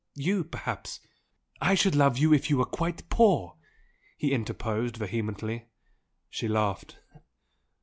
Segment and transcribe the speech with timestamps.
[0.15, 0.99] You, perhaps"
[1.61, 3.57] "I should love you if you were quite poor!"
[4.17, 5.67] he interposed vehemently.
[6.27, 6.97] She laughed.